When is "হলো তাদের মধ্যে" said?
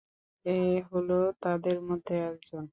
0.91-2.15